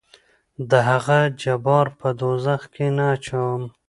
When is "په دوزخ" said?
1.99-2.61